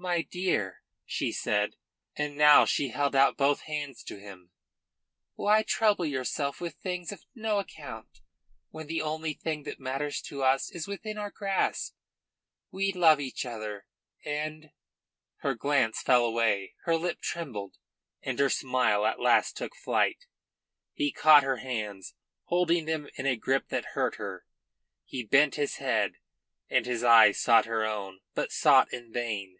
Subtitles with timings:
[0.00, 1.74] "My dear," she said,
[2.14, 4.52] and now she held out both hands to him,
[5.34, 8.20] "why trouble yourself with things of no account,
[8.70, 11.96] when the only thing that matters to us is within our grasp?
[12.70, 13.86] We love each other,
[14.24, 14.70] and"
[15.38, 17.76] Her glance fell away, her lip trembled,
[18.22, 20.26] and her smile at last took flight.
[20.94, 24.46] He caught her hands, holding them in a grip that hurt her;
[25.04, 26.18] he bent his head,
[26.70, 29.56] and his eyes sought her own, but sought in vain.